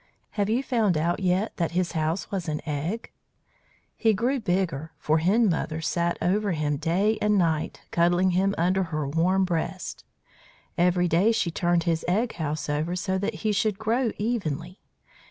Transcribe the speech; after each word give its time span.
Have 0.31 0.49
you 0.49 0.63
found 0.63 0.97
out 0.97 1.19
yet 1.19 1.55
that 1.57 1.73
his 1.73 1.91
house 1.91 2.31
was 2.31 2.49
an 2.49 2.59
egg? 2.67 3.11
He 3.95 4.15
grew 4.15 4.39
bigger, 4.39 4.93
for 4.97 5.19
Hen 5.19 5.47
Mother 5.47 5.79
sat 5.79 6.17
over 6.23 6.53
him 6.53 6.77
day 6.77 7.19
and 7.21 7.37
night, 7.37 7.81
cuddling 7.91 8.31
him 8.31 8.55
under 8.57 8.85
her 8.85 9.07
warm 9.07 9.45
breast. 9.45 10.03
Every 10.75 11.07
day 11.07 11.31
she 11.31 11.51
turned 11.51 11.83
his 11.83 12.03
egg 12.07 12.33
house 12.33 12.67
over 12.67 12.95
so 12.95 13.19
that 13.19 13.35
he 13.45 13.51
should 13.51 13.77
grow 13.77 14.09
evenly. 14.17 14.79